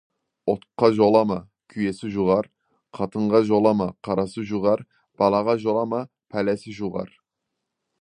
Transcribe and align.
Отқа 0.53 0.87
жолама, 0.99 1.37
күйесі 1.73 2.09
жұғар, 2.15 2.49
қатынға 2.99 3.43
жолама, 3.51 3.89
қарасы 4.09 4.49
жұғар, 4.55 4.85
балаға 5.23 5.59
жолама, 5.67 6.05
пәлесі 6.37 6.79
жұғар. 6.83 7.19